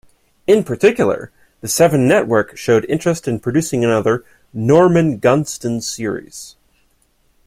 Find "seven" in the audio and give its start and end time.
1.67-2.07